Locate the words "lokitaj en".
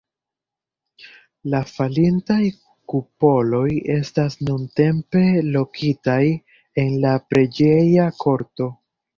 5.59-6.93